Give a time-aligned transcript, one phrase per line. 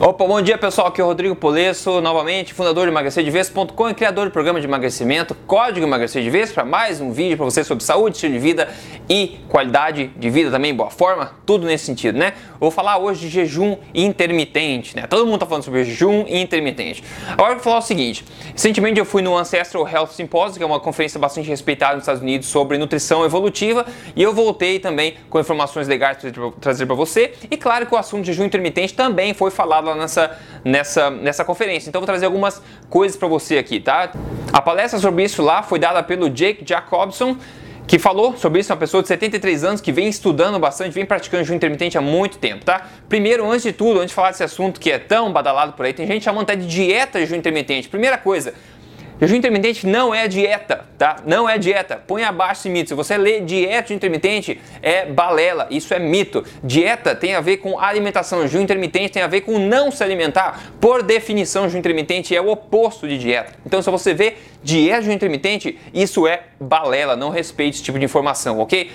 [0.00, 4.26] Opa, bom dia pessoal, aqui é o Rodrigo Polesso, novamente fundador de emagrecerdevez.com e criador
[4.26, 7.82] do programa de emagrecimento Código Emagrecer de Vez para mais um vídeo para você sobre
[7.82, 8.68] saúde, estilo de vida
[9.08, 12.34] e qualidade de vida também, boa forma, tudo nesse sentido, né?
[12.60, 15.06] vou falar hoje de jejum intermitente, né?
[15.06, 17.02] Todo mundo tá falando sobre jejum intermitente.
[17.28, 20.66] Agora eu vou falar o seguinte, recentemente eu fui no Ancestral Health Symposium, que é
[20.66, 25.38] uma conferência bastante respeitada nos Estados Unidos sobre nutrição evolutiva, e eu voltei também com
[25.38, 26.30] informações legais para
[26.60, 30.38] trazer para você, e claro que o assunto de jejum intermitente também foi falado nessa,
[30.64, 31.88] nessa, nessa conferência.
[31.88, 34.10] Então vou trazer algumas coisas para você aqui, tá?
[34.52, 37.36] A palestra sobre isso lá foi dada pelo Jake Jacobson,
[37.88, 41.42] que falou sobre isso, uma pessoa de 73 anos que vem estudando bastante, vem praticando
[41.42, 42.86] jejum intermitente há muito tempo, tá?
[43.08, 45.94] Primeiro, antes de tudo, antes de falar desse assunto que é tão badalado por aí,
[45.94, 47.88] tem gente chamando até de dieta jejum intermitente.
[47.88, 48.52] Primeira coisa,
[49.20, 51.16] Jejum intermitente não é dieta, tá?
[51.26, 51.96] Não é dieta.
[52.06, 52.88] Põe abaixo esse mito.
[52.90, 55.66] Se você lê dieta intermitente, é balela.
[55.70, 56.44] Isso é mito.
[56.62, 58.42] Dieta tem a ver com alimentação.
[58.42, 60.72] Jejum intermitente tem a ver com não se alimentar.
[60.80, 63.54] Por definição, jejum intermitente é o oposto de dieta.
[63.66, 67.16] Então, se você vê dieta jejum intermitente, isso é balela.
[67.16, 68.90] Não respeite esse tipo de informação, ok?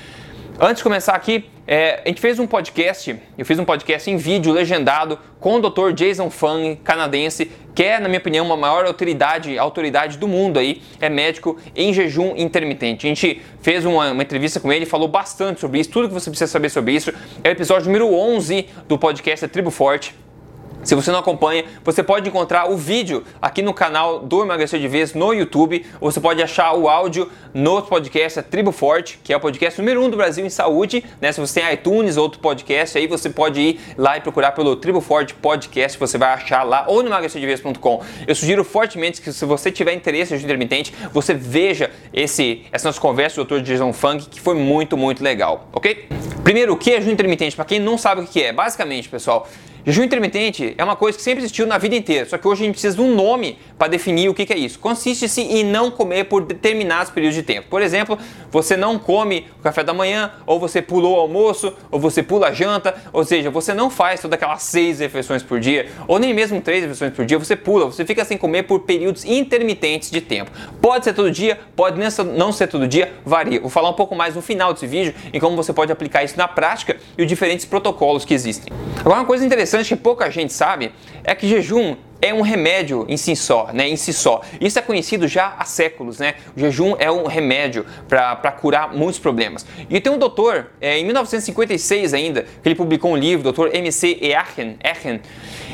[0.60, 4.18] Antes de começar aqui, é, a gente fez um podcast, eu fiz um podcast em
[4.18, 5.92] vídeo legendado com o Dr.
[5.94, 10.84] Jason Fung, canadense, que é, na minha opinião, uma maior autoridade, autoridade do mundo aí,
[11.02, 13.08] é médico em jejum intermitente.
[13.08, 16.30] A gente fez uma, uma entrevista com ele, falou bastante sobre isso, tudo que você
[16.30, 17.12] precisa saber sobre isso.
[17.44, 20.14] É o episódio número 11 do podcast Tribo Forte.
[20.84, 24.88] Se você não acompanha, você pode encontrar o vídeo aqui no canal do Emagrecer de
[24.88, 29.32] Vez no YouTube, ou você pode achar o áudio no podcast a Tribo Forte, que
[29.32, 31.04] é o podcast número 1 um do Brasil em saúde.
[31.22, 31.32] Né?
[31.32, 35.00] Se você tem iTunes, outro podcast, aí você pode ir lá e procurar pelo Tribo
[35.00, 38.02] Forte Podcast, você vai achar lá, ou no emagrecerdevez.com.
[38.28, 43.00] Eu sugiro fortemente que se você tiver interesse em intermitente, você veja esse, essa nossa
[43.00, 43.64] conversa do Dr.
[43.64, 46.10] Jason Funk, que foi muito, muito legal, ok?
[46.44, 47.56] Primeiro, o que é jejum intermitente?
[47.56, 49.48] Para quem não sabe o que é, basicamente, pessoal,
[49.86, 52.66] Jejum intermitente é uma coisa que sempre existiu na vida inteira, só que hoje a
[52.66, 54.80] gente precisa de um nome para definir o que, que é isso.
[54.80, 57.68] Consiste-se em não comer por determinados períodos de tempo.
[57.70, 58.18] Por exemplo,
[58.50, 62.48] você não come o café da manhã, ou você pulou o almoço, ou você pula
[62.48, 66.34] a janta, ou seja, você não faz todas aquelas seis refeições por dia, ou nem
[66.34, 70.22] mesmo três refeições por dia, você pula, você fica sem comer por períodos intermitentes de
[70.22, 70.50] tempo.
[70.82, 73.60] Pode ser todo dia, pode não ser todo dia, varia.
[73.60, 76.38] Vou falar um pouco mais no final desse vídeo em como você pode aplicar isso
[76.38, 78.72] na prática e os diferentes protocolos que existem.
[79.02, 80.92] Agora, uma coisa interessante interessante que pouca gente sabe
[81.24, 83.90] é que jejum é um remédio em si só, né?
[83.90, 84.42] Em si só.
[84.62, 86.36] Isso é conhecido já há séculos, né?
[86.56, 89.66] O jejum é um remédio para curar muitos problemas.
[89.90, 94.20] E tem um doutor, é, em 1956 ainda, que ele publicou um livro, doutor M.C.
[94.22, 95.20] Echen,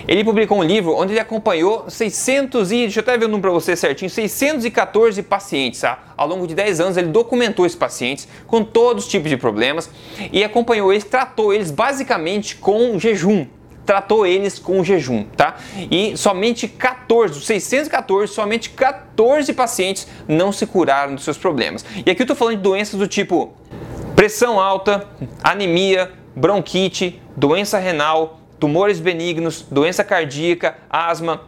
[0.07, 3.43] ele publicou um livro onde ele acompanhou 600 e, deixa eu até ver o número
[3.43, 6.03] para você certinho, 614 pacientes, tá?
[6.17, 9.88] Ao longo de 10 anos ele documentou esses pacientes com todos os tipos de problemas
[10.31, 13.45] e acompanhou eles, tratou eles basicamente com jejum,
[13.89, 15.55] tratou eles com jejum, tá?
[15.89, 21.83] E somente 14, dos 614, somente 14 pacientes não se curaram dos seus problemas.
[22.05, 23.51] E aqui eu tô falando de doenças do tipo
[24.16, 25.07] pressão alta,
[25.44, 31.41] anemia, bronquite, doença renal, tumores benignos, doença cardíaca, asma,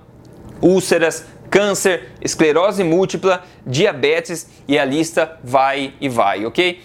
[0.59, 6.81] úlceras, câncer, esclerose múltipla, diabetes e a lista vai e vai, ok?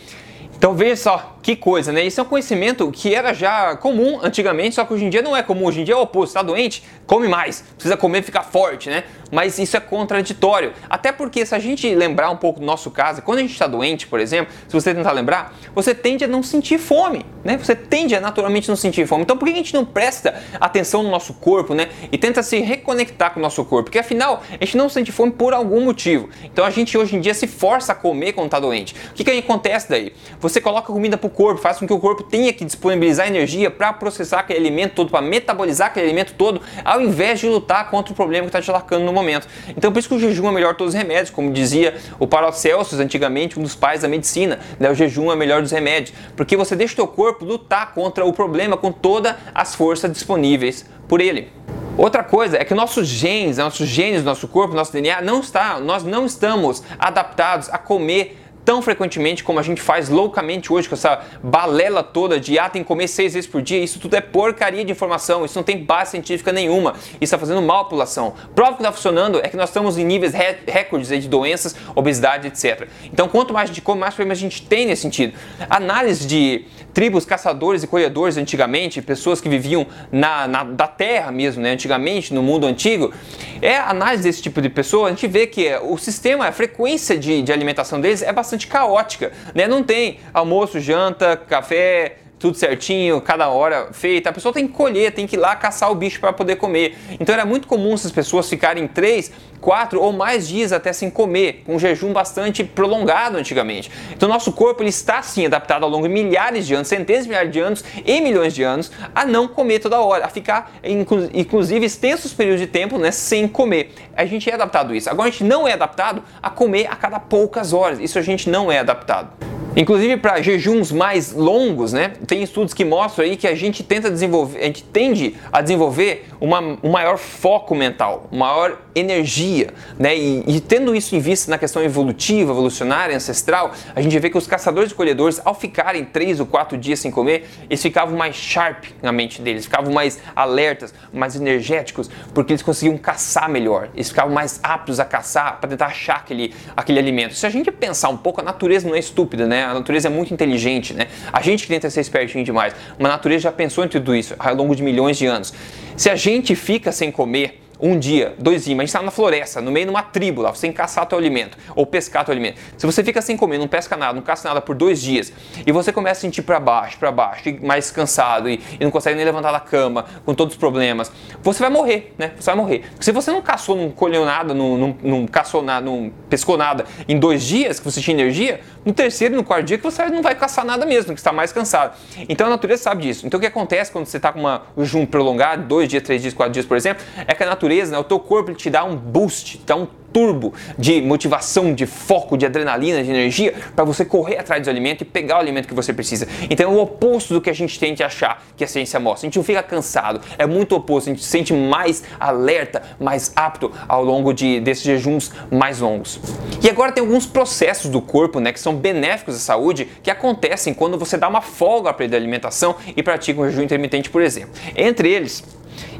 [0.55, 2.05] Então veja só, que coisa, né?
[2.05, 5.37] Isso é um conhecimento que era já comum antigamente, só que hoje em dia não
[5.37, 5.67] é comum.
[5.67, 6.31] Hoje em dia é o oposto.
[6.31, 6.83] Está doente?
[7.07, 7.62] Come mais.
[7.77, 9.05] Precisa comer e ficar forte, né?
[9.31, 10.73] Mas isso é contraditório.
[10.91, 13.69] Até porque se a gente lembrar um pouco do nosso caso, quando a gente está
[13.69, 17.56] doente, por exemplo, se você tentar lembrar, você tende a não sentir fome, né?
[17.56, 19.23] Você tende a naturalmente não sentir fome.
[19.23, 21.91] Então por que a gente não presta atenção no nosso corpo, né?
[22.11, 23.85] E tenta se reconectar com o nosso corpo?
[23.85, 26.29] Porque afinal, a gente não sente fome por algum motivo.
[26.43, 28.97] Então a gente hoje em dia se força a comer quando está doente.
[29.11, 30.12] O que, que acontece daí?
[30.41, 33.93] Você coloca comida pro corpo, faz com que o corpo tenha que disponibilizar energia para
[33.93, 38.17] processar aquele alimento todo, para metabolizar aquele alimento todo, ao invés de lutar contra o
[38.17, 39.47] problema que está te atacando no momento.
[39.77, 42.99] Então, por isso que o jejum é melhor todos os remédios, como dizia o Paracelsus
[42.99, 44.91] antigamente, um dos pais da medicina, né?
[44.91, 48.33] o jejum é melhor dos remédios, porque você deixa o teu corpo lutar contra o
[48.33, 51.53] problema com todas as forças disponíveis por ele.
[51.99, 56.05] Outra coisa é que nossos genes, nossos genes nosso corpo, nosso DNA não está, nós
[56.05, 61.21] não estamos adaptados a comer tão frequentemente como a gente faz loucamente hoje, com essa
[61.41, 64.85] balela toda de ah, tem que comer seis vezes por dia, isso tudo é porcaria
[64.85, 68.35] de informação, isso não tem base científica nenhuma, isso está fazendo mal à população.
[68.57, 70.35] Prova que está funcionando é que nós estamos em níveis
[70.67, 72.89] recordes de doenças, obesidade, etc.
[73.05, 75.33] Então, quanto mais a gente come, mais problemas a gente tem nesse sentido.
[75.71, 81.63] Análise de tribos caçadores e colhedores antigamente, pessoas que viviam na, na da terra mesmo,
[81.63, 83.13] né, antigamente, no mundo antigo,
[83.62, 87.43] é análise desse tipo de pessoa, a gente vê que o sistema, a frequência de,
[87.43, 89.67] de alimentação deles é bastante caótica, né?
[89.67, 94.31] Não tem almoço, janta, café, tudo certinho, cada hora feita.
[94.31, 96.97] A pessoa tem que colher, tem que ir lá caçar o bicho para poder comer.
[97.19, 101.62] Então era muito comum essas pessoas ficarem três, quatro ou mais dias até sem comer,
[101.65, 103.91] com um jejum bastante prolongado antigamente.
[104.12, 107.31] Então nosso corpo ele está sim adaptado ao longo de milhares de anos, centenas de
[107.31, 111.87] milhares de anos e milhões de anos a não comer toda hora, a ficar inclusive
[111.87, 113.94] extensos períodos de tempo né, sem comer.
[114.15, 115.09] A gente é adaptado a isso.
[115.09, 117.99] Agora a gente não é adaptado a comer a cada poucas horas.
[117.99, 119.56] Isso a gente não é adaptado.
[119.76, 122.12] Inclusive para jejuns mais longos, né?
[122.26, 126.25] Tem estudos que mostram aí que a gente tenta desenvolver, a gente tende a desenvolver
[126.40, 130.16] uma, um maior foco mental, maior energia, né?
[130.16, 134.38] E, e, tendo isso em vista na questão evolutiva, evolucionária, ancestral, a gente vê que
[134.38, 138.34] os caçadores e colhedores, ao ficarem três ou quatro dias sem comer, eles ficavam mais
[138.34, 144.08] sharp na mente deles, ficavam mais alertas, mais energéticos, porque eles conseguiam caçar melhor, eles
[144.08, 147.34] ficavam mais aptos a caçar para tentar achar aquele, aquele alimento.
[147.34, 149.64] Se a gente pensar um pouco, a natureza não é estúpida, né?
[149.64, 151.08] A natureza é muito inteligente, né?
[151.31, 154.34] A gente que tenta ser espertinho demais, mas a natureza já pensou em tudo isso
[154.38, 155.52] ao longo de milhões de anos.
[155.96, 159.11] Se a gente fica sem comer, um dia, dois dias, mas a gente está na
[159.11, 162.58] floresta, no meio de uma tribo lá, que caçar teu alimento ou pescar teu alimento.
[162.76, 165.32] Se você fica sem comer, não pesca nada, não caça nada por dois dias
[165.67, 169.17] e você começa a sentir para baixo, para baixo, mais cansado e, e, não consegue
[169.17, 171.12] nem levantar da cama, com todos os problemas,
[171.43, 172.32] você vai morrer, né?
[172.38, 172.84] Você vai morrer.
[173.00, 176.84] Se você não caçou, não colheu nada, não, não, não caçou nada, não pescou nada
[177.08, 180.06] em dois dias que você tinha energia, no terceiro e no quarto dia que você
[180.06, 181.96] não vai caçar nada mesmo, que está mais cansado.
[182.29, 183.26] Então a natureza sabe disso.
[183.26, 186.22] Então o que acontece quando você está com uma, um jejum prolongado, dois dias, três
[186.22, 188.71] dias, quatro dias, por exemplo, é que a natureza natureza, né, o teu corpo te
[188.71, 193.85] dá um boost, dá um turbo de motivação, de foco, de adrenalina, de energia para
[193.85, 196.27] você correr atrás do alimento e pegar o alimento que você precisa.
[196.49, 199.27] Então é o oposto do que a gente tende a achar que a ciência mostra.
[199.27, 203.33] A gente não fica cansado, é muito oposto, a gente se sente mais alerta, mais
[203.37, 206.19] apto ao longo de, desses jejuns mais longos.
[206.63, 210.73] E agora tem alguns processos do corpo né, que são benéficos à saúde que acontecem
[210.73, 214.51] quando você dá uma folga para a alimentação e pratica um jejum intermitente, por exemplo.
[214.75, 215.45] Entre eles,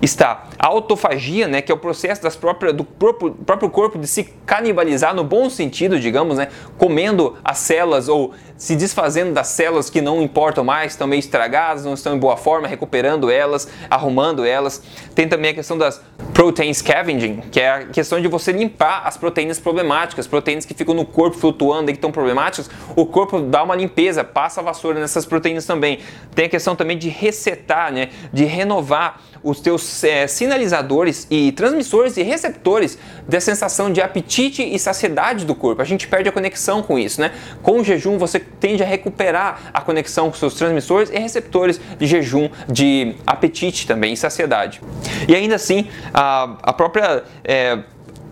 [0.00, 4.06] está a autofagia, né, que é o processo das próprias, do próprio, próprio corpo de
[4.06, 9.90] se canibalizar no bom sentido, digamos, né, comendo as células ou se desfazendo das células
[9.90, 14.44] que não importam mais, estão meio estragadas, não estão em boa forma, recuperando elas, arrumando
[14.44, 14.82] elas.
[15.14, 16.02] Tem também a questão das
[16.32, 20.94] protein scavenging, que é a questão de você limpar as proteínas problemáticas, proteínas que ficam
[20.94, 25.00] no corpo flutuando e que estão problemáticas, o corpo dá uma limpeza, passa a vassoura
[25.00, 26.00] nessas proteínas também.
[26.34, 32.16] Tem a questão também de resetar, né, de renovar os teus é, sinalizadores e transmissores
[32.16, 32.98] e receptores
[33.28, 35.81] da sensação de apetite e saciedade do corpo.
[35.81, 37.31] A gente perde a conexão com isso, né?
[37.62, 42.06] Com o jejum você tende a recuperar a conexão com seus transmissores e receptores de
[42.08, 44.81] jejum, de apetite também e saciedade.
[45.28, 47.78] E ainda assim, a, a própria é,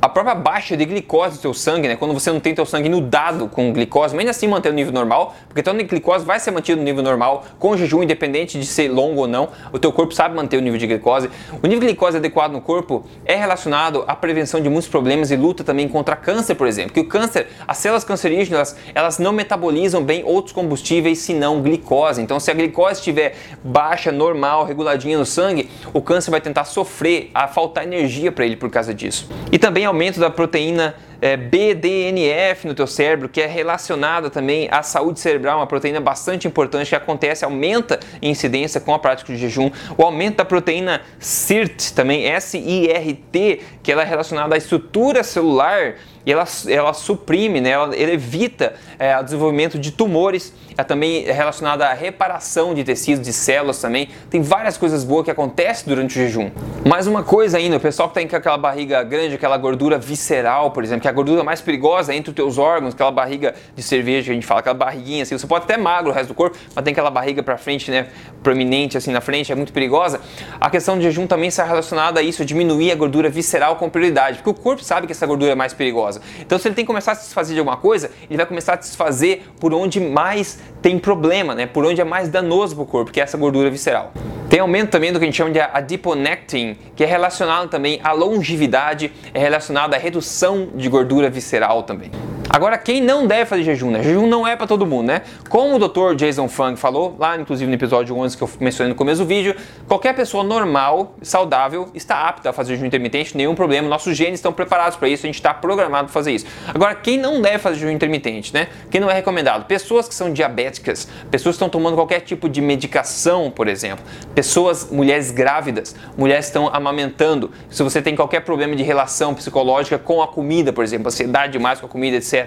[0.05, 2.89] a própria baixa de glicose do seu sangue, né, quando você não tem teu sangue
[2.89, 6.39] inundado com glicose, mas ainda assim manter o nível normal, porque então a glicose vai
[6.39, 9.91] ser mantido no nível normal com jejum, independente de ser longo ou não, o teu
[9.91, 11.31] corpo sabe manter o nível de glicose.
[11.53, 15.37] O nível de glicose adequado no corpo é relacionado à prevenção de muitos problemas e
[15.37, 20.03] luta também contra câncer, por exemplo, que o câncer, as células cancerígenas, elas não metabolizam
[20.03, 22.21] bem outros combustíveis senão glicose.
[22.21, 27.31] Então, se a glicose estiver baixa, normal, reguladinha no sangue, o câncer vai tentar sofrer,
[27.33, 29.31] a faltar energia para ele por causa disso.
[29.51, 34.83] E também aumento da proteína é, BDNF no teu cérebro, que é relacionada também à
[34.83, 39.39] saúde cerebral, uma proteína bastante importante que acontece, aumenta em incidência com a prática de
[39.39, 39.71] jejum.
[39.97, 45.95] O aumento da proteína SIRT, também S-I-R-T, que ela é relacionada à estrutura celular
[46.27, 51.23] e ela, ela suprime, né, ela, ela evita é, o desenvolvimento de tumores, é também
[51.25, 54.09] relacionada à reparação de tecidos, de células também.
[54.29, 56.51] Tem várias coisas boas que acontecem durante o jejum.
[56.85, 60.83] Mais uma coisa ainda, o pessoal que tem aquela barriga grande, aquela gordura visceral, por
[60.83, 64.25] exemplo, que é a gordura mais perigosa entre os teus órgãos, aquela barriga de cerveja
[64.25, 66.57] que a gente fala, aquela barriguinha assim, você pode até magro o resto do corpo,
[66.75, 68.09] mas tem aquela barriga para frente, né,
[68.43, 70.21] prominente assim na frente, é muito perigosa.
[70.61, 74.39] A questão do jejum também está relacionada a isso, diminuir a gordura visceral com prioridade,
[74.39, 76.14] porque o corpo sabe que essa gordura é mais perigosa.
[76.41, 78.75] Então, se ele tem que começar a se desfazer de alguma coisa, ele vai começar
[78.75, 81.67] a se desfazer por onde mais tem problema, né?
[81.67, 84.13] Por onde é mais danoso para o corpo, que é essa gordura visceral.
[84.49, 88.13] Tem aumento também do que a gente chama de adiponectin, que é relacionado também à
[88.13, 92.11] longevidade, é relacionado à redução de gordura visceral também.
[92.55, 94.01] Agora, quem não deve fazer jejum, né?
[94.01, 95.23] Jejum não é para todo mundo, né?
[95.49, 96.15] Como o Dr.
[96.15, 99.57] Jason Fung falou, lá inclusive no episódio 11 que eu mencionei no começo do vídeo,
[99.89, 103.89] qualquer pessoa normal, saudável, está apta a fazer jejum intermitente, nenhum problema.
[103.89, 106.47] Nossos genes estão preparados para isso, a gente está programado para fazer isso.
[106.73, 108.69] Agora, quem não deve fazer jejum intermitente, né?
[108.89, 109.65] Quem não é recomendado?
[109.65, 114.89] Pessoas que são diabéticas, pessoas que estão tomando qualquer tipo de medicação, por exemplo, pessoas,
[114.93, 117.51] mulheres grávidas, mulheres que estão amamentando.
[117.69, 121.81] Se você tem qualquer problema de relação psicológica com a comida, por exemplo, ansiedade demais
[121.81, 122.44] com a comida, etc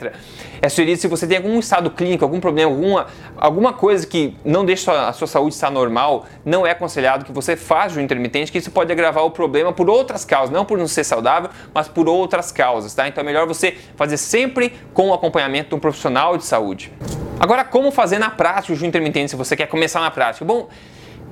[0.61, 4.65] É sugerido se você tem algum estado clínico, algum problema, alguma, alguma coisa que não
[4.65, 8.57] deixa a sua saúde estar normal, não é aconselhado que você faça jejum intermitente, que
[8.57, 12.07] isso pode agravar o problema por outras causas, não por não ser saudável, mas por
[12.07, 13.07] outras causas, tá?
[13.07, 16.91] Então é melhor você fazer sempre com o acompanhamento de um profissional de saúde.
[17.39, 20.43] Agora, como fazer na prática o jejum intermitente se você quer começar na prática?
[20.43, 20.69] Bom,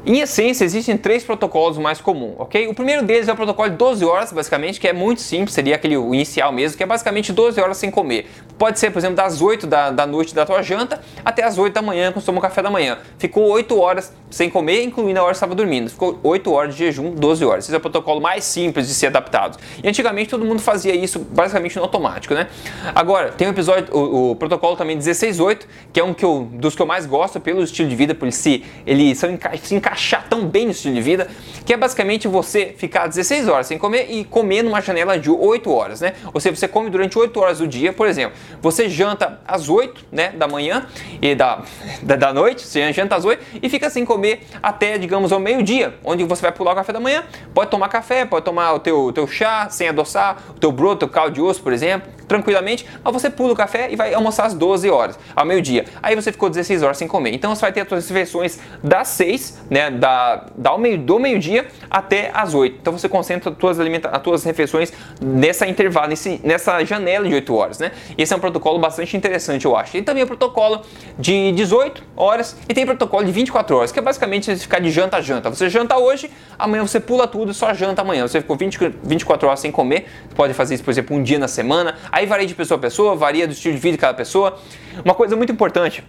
[0.05, 2.67] em essência, existem três protocolos mais comuns, ok?
[2.67, 5.73] O primeiro deles é o protocolo de 12 horas, basicamente, que é muito simples, seria
[5.73, 8.29] aquele inicial mesmo, que é basicamente 12 horas sem comer.
[8.55, 11.73] Pode ser, por exemplo, das 8 da, da noite da tua janta até as 8
[11.73, 12.99] da manhã, quando toma café da manhã.
[13.17, 15.89] Ficou 8 horas sem comer, incluindo a hora que estava dormindo.
[15.89, 17.65] Ficou 8 horas de jejum, 12 horas.
[17.65, 19.57] Esse é o protocolo mais simples de ser adaptado.
[19.83, 22.47] E antigamente todo mundo fazia isso basicamente no automático, né?
[22.93, 26.75] Agora, tem o episódio, o, o protocolo também 16-8, que é um que eu, dos
[26.75, 30.27] que eu mais gosto pelo estilo de vida, por ele se, ele se encaixar encaixar
[30.29, 31.27] tão bem no estilo de vida,
[31.65, 35.71] que é basicamente você ficar 16 horas sem comer e comer numa janela de 8
[35.71, 36.13] horas, né?
[36.33, 40.05] Ou seja, você come durante 8 horas do dia, por exemplo, você janta às 8
[40.11, 40.85] né, da manhã
[41.21, 41.63] e da,
[42.03, 45.95] da, da noite, você janta às 8 e fica sem comer até, digamos, ao meio-dia,
[46.03, 47.23] onde você vai pular o café da manhã,
[47.53, 51.09] pode tomar café, pode tomar o teu, teu chá sem adoçar, o teu broto, teu
[51.09, 54.53] caldo de osso, por exemplo, tranquilamente, mas você pula o café e vai almoçar às
[54.53, 55.85] 12 horas, ao meio-dia.
[56.01, 57.33] Aí você ficou 16 horas sem comer.
[57.33, 61.67] Então você vai ter as suas refeições das 6, né, da, da meio, do meio-dia
[61.89, 62.77] até as 8.
[62.81, 64.91] Então você concentra as tuas, alimenta as refeições
[65.21, 67.91] nessa intervalo, nesse, nessa janela de 8 horas, né?
[68.17, 69.91] Esse é um protocolo bastante interessante, eu acho.
[69.91, 70.81] Tem também o protocolo
[71.17, 74.89] de 18 horas e tem protocolo de 24 horas, que é basicamente você ficar de
[74.91, 75.49] janta a janta.
[75.49, 78.27] Você janta hoje, amanhã você pula tudo e só janta amanhã.
[78.27, 81.47] Você ficou 20, 24 horas sem comer, pode fazer isso, por exemplo, um dia na
[81.47, 81.95] semana.
[82.15, 84.57] Aí varia de pessoa a pessoa, varia do estilo de vida de cada pessoa.
[85.03, 86.01] Uma coisa muito importante,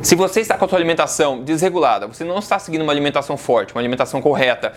[0.00, 3.74] se você está com a sua alimentação desregulada, você não está seguindo uma alimentação forte,
[3.74, 4.72] uma alimentação correta,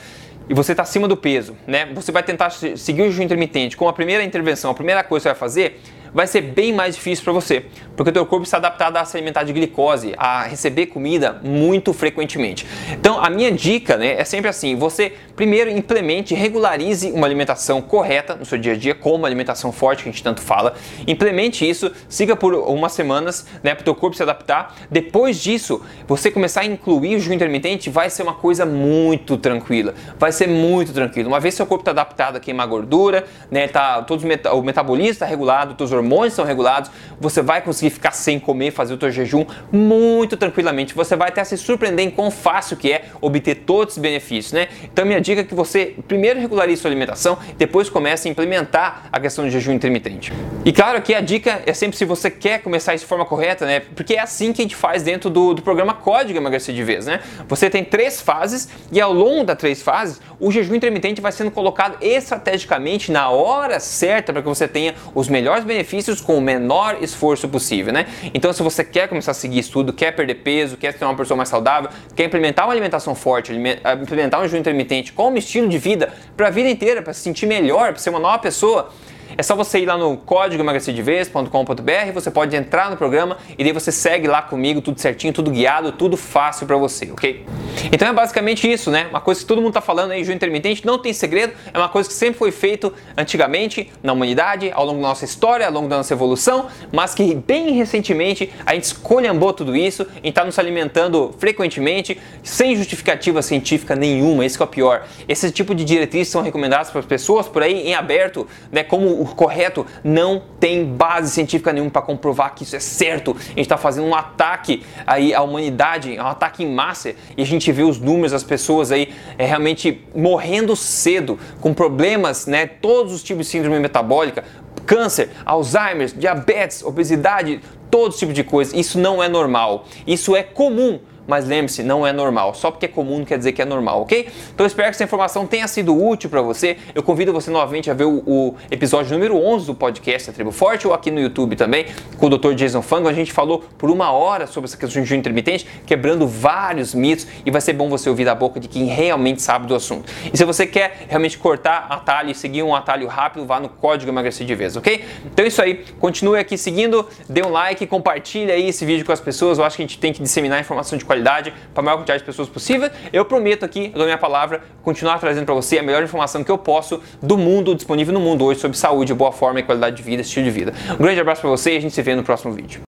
[0.50, 1.86] e você está acima do peso, né?
[1.96, 3.78] Você vai tentar seguir o jejum intermitente.
[3.78, 5.82] Com a primeira intervenção, a primeira coisa que você vai fazer
[6.16, 7.66] vai ser bem mais difícil para você,
[7.98, 11.92] porque o teu corpo está adaptado a se alimentar de glicose, a receber comida muito
[11.92, 12.66] frequentemente.
[12.94, 18.36] Então, a minha dica, né, é sempre assim: você primeiro implemente, regularize uma alimentação correta
[18.36, 20.76] no seu dia a dia, como uma alimentação forte que a gente tanto fala.
[21.06, 24.74] Implemente isso, siga por umas semanas, né, para o teu corpo se adaptar.
[24.90, 29.94] Depois disso, você começar a incluir o jejum intermitente, vai ser uma coisa muito tranquila.
[30.18, 31.28] Vai ser muito tranquilo.
[31.28, 35.26] Uma vez seu corpo está adaptado a queimar gordura, né, tá todos o metabolismo está
[35.26, 39.12] regulado, teus hormônios hormônios são regulados, você vai conseguir ficar sem comer, fazer o teu
[39.12, 40.94] jejum muito tranquilamente.
[40.94, 44.68] Você vai até se surpreender em quão fácil que é obter todos os benefícios, né?
[44.84, 49.20] Então minha dica é que você primeiro regularize sua alimentação, depois comece a implementar a
[49.20, 50.32] questão do jejum intermitente.
[50.64, 53.66] E claro que a dica é sempre se você quer começar isso de forma correta,
[53.66, 53.80] né?
[53.96, 57.06] Porque é assim que a gente faz dentro do, do programa Código Emagrecer de Vez,
[57.06, 57.22] né?
[57.48, 61.52] Você tem três fases e ao longo das três fases, o jejum intermitente vai sendo
[61.52, 66.42] colocado estrategicamente na hora certa para que você tenha os melhores benefícios benefícios com o
[66.42, 68.06] menor esforço possível, né?
[68.34, 71.38] Então, se você quer começar a seguir estudo, quer perder peso, quer ser uma pessoa
[71.38, 75.78] mais saudável, quer implementar uma alimentação forte, ah, implementar um jejum intermitente como estilo de
[75.78, 78.92] vida para a vida inteira, para se sentir melhor, para ser uma nova pessoa,
[79.38, 83.74] é só você ir lá no código emagrecerdeves.com.br, você pode entrar no programa e daí
[83.74, 87.46] você segue lá comigo, tudo certinho, tudo guiado, tudo fácil para você, ok?
[87.92, 89.08] Então é basicamente isso, né?
[89.10, 91.90] Uma coisa que todo mundo tá falando aí, jejum intermitente, não tem segredo, é uma
[91.90, 95.88] coisa que sempre foi feito antigamente na humanidade, ao longo da nossa história, ao longo
[95.88, 100.58] da nossa evolução, mas que bem recentemente a gente escolhambou tudo isso e está nos
[100.58, 105.06] alimentando frequentemente, sem justificativa científica nenhuma, esse é o pior.
[105.28, 108.84] Esse tipo de diretrizes são recomendadas para as pessoas por aí em aberto, né?
[108.84, 113.36] Como correto, não tem base científica nenhuma para comprovar que isso é certo.
[113.36, 117.46] A gente está fazendo um ataque aí à humanidade, um ataque em massa, e a
[117.46, 122.68] gente vê os números das pessoas aí é, realmente morrendo cedo, com problemas, né?
[122.68, 124.44] Todos os tipos de síndrome metabólica,
[124.86, 128.78] câncer, Alzheimer, diabetes, obesidade, todo tipo de coisa.
[128.78, 129.86] Isso não é normal.
[130.06, 132.54] Isso é comum mas lembre-se, não é normal.
[132.54, 134.28] Só porque é comum não quer dizer que é normal, ok?
[134.54, 136.78] Então espero que essa informação tenha sido útil para você.
[136.94, 140.52] Eu convido você novamente a ver o, o, episódio número 11 do podcast A Tribo
[140.52, 141.86] Forte ou aqui no YouTube também,
[142.18, 142.54] com o Dr.
[142.54, 143.08] Jason Fango.
[143.08, 147.28] A gente falou por uma hora sobre essa questão de jejum intermitente, quebrando vários mitos
[147.46, 150.12] e vai ser bom você ouvir da boca de quem realmente sabe do assunto.
[150.32, 154.12] E se você quer realmente cortar atalho e seguir um atalho rápido, vá no código
[154.12, 155.04] emagrecer de vez, ok?
[155.26, 155.84] Então é isso aí.
[156.00, 159.58] Continue aqui seguindo, dê um like, compartilhe aí esse vídeo com as pessoas.
[159.58, 161.98] Eu acho que a gente tem que disseminar informação de qualidade qualidade para a maior
[161.98, 162.90] quantidade de pessoas possível.
[163.12, 166.52] Eu prometo aqui, eu dou minha palavra, continuar trazendo para você a melhor informação que
[166.52, 170.04] eu posso do mundo disponível no mundo hoje sobre saúde, boa forma e qualidade de
[170.04, 170.74] vida, estilo de vida.
[170.94, 172.82] Um grande abraço para você e a gente se vê no próximo vídeo.